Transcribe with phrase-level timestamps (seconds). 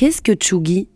[0.00, 0.88] Qu'est-ce que Chugi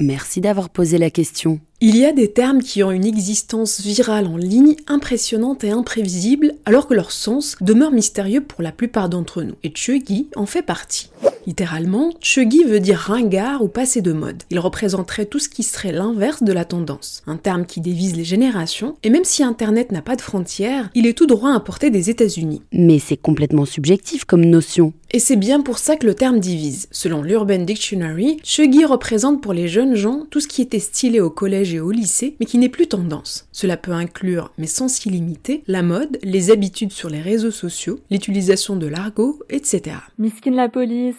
[0.00, 1.60] Merci d'avoir posé la question.
[1.80, 6.54] Il y a des termes qui ont une existence virale en ligne impressionnante et imprévisible,
[6.64, 10.62] alors que leur sens demeure mystérieux pour la plupart d'entre nous, et Chugi en fait
[10.62, 11.08] partie.
[11.46, 14.42] Littéralement, Chuggy veut dire ringard ou passé de mode.
[14.50, 18.24] Il représenterait tout ce qui serait l'inverse de la tendance, un terme qui dévise les
[18.24, 22.10] générations, et même si Internet n'a pas de frontières, il est tout droit importé des
[22.10, 22.62] États-Unis.
[22.72, 24.92] Mais c'est complètement subjectif comme notion.
[25.12, 26.86] Et c'est bien pour ça que le terme divise.
[26.92, 31.30] Selon l'Urban Dictionary, Chuggy représente pour les jeunes gens tout ce qui était stylé au
[31.30, 33.48] collège et au lycée, mais qui n'est plus tendance.
[33.50, 37.98] Cela peut inclure, mais sans s'y limiter, la mode, les habitudes sur les réseaux sociaux,
[38.12, 39.96] l'utilisation de l'argot, etc.
[40.18, 41.16] Miskin la police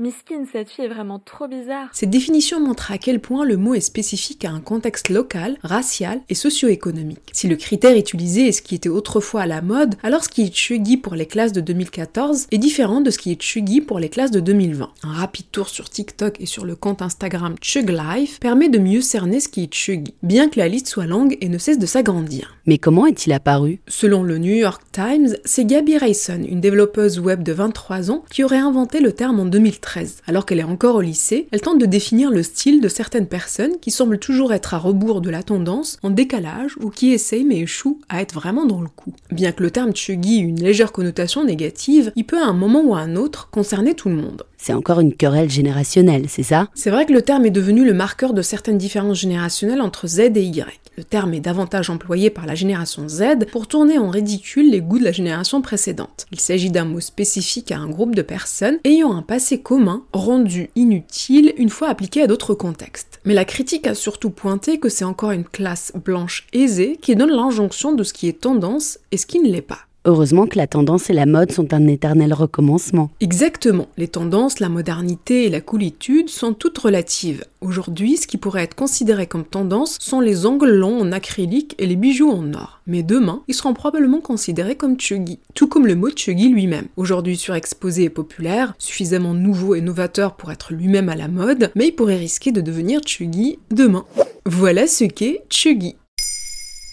[0.00, 1.88] Miskin, cette fille est vraiment trop bizarre.
[1.92, 6.20] Cette définition montre à quel point le mot est spécifique à un contexte local, racial
[6.28, 7.30] et socio-économique.
[7.32, 10.42] Si le critère utilisé est ce qui était autrefois à la mode, alors ce qui
[10.42, 14.00] est chuggy pour les classes de 2014 est différent de ce qui est chuggy pour
[14.00, 14.90] les classes de 2020.
[15.04, 19.00] Un rapide tour sur TikTok et sur le compte Instagram Chug Life permet de mieux
[19.00, 21.86] cerner ce qui est chuggy, bien que la liste soit longue et ne cesse de
[21.86, 22.56] s'agrandir.
[22.66, 23.78] Mais comment est-il apparu?
[23.86, 28.44] Selon le New York Times, c'est Gabby Rayson, une développeuse web de 23 ans, qui
[28.44, 31.86] aurait inventé le terme en 2013 alors qu'elle est encore au lycée, elle tente de
[31.86, 35.98] définir le style de certaines personnes qui semblent toujours être à rebours de la tendance,
[36.04, 39.12] en décalage ou qui essayent mais échouent à être vraiment dans le coup.
[39.32, 42.82] Bien que le terme chuggy ait une légère connotation négative, il peut à un moment
[42.84, 44.44] ou à un autre concerner tout le monde.
[44.66, 46.68] C'est encore une querelle générationnelle, c'est ça?
[46.74, 50.20] C'est vrai que le terme est devenu le marqueur de certaines différences générationnelles entre Z
[50.20, 50.80] et Y.
[50.96, 54.98] Le terme est davantage employé par la génération Z pour tourner en ridicule les goûts
[54.98, 56.24] de la génération précédente.
[56.32, 60.70] Il s'agit d'un mot spécifique à un groupe de personnes ayant un passé commun rendu
[60.76, 63.20] inutile une fois appliqué à d'autres contextes.
[63.26, 67.32] Mais la critique a surtout pointé que c'est encore une classe blanche aisée qui donne
[67.32, 69.80] l'injonction de ce qui est tendance et ce qui ne l'est pas.
[70.06, 73.10] Heureusement que la tendance et la mode sont un éternel recommencement.
[73.20, 73.88] Exactement.
[73.96, 77.44] Les tendances, la modernité et la coolitude sont toutes relatives.
[77.62, 81.86] Aujourd'hui, ce qui pourrait être considéré comme tendance sont les ongles longs en acrylique et
[81.86, 82.82] les bijoux en or.
[82.86, 86.88] Mais demain, ils seront probablement considérés comme chuggy, tout comme le mot chuggy lui-même.
[86.98, 91.86] Aujourd'hui surexposé et populaire, suffisamment nouveau et novateur pour être lui-même à la mode, mais
[91.88, 94.04] il pourrait risquer de devenir chuggy demain.
[94.44, 95.96] Voilà ce qu'est chuggy.